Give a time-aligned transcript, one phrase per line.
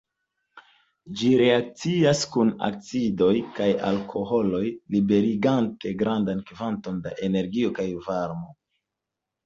[1.19, 3.29] Ĝi reakcias kun acidoj
[3.61, 4.65] kaj alkoholoj
[4.97, 8.55] liberigante grandan kvanton da energio kaj varmo.